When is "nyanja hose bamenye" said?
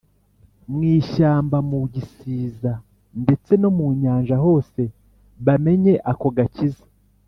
4.01-5.93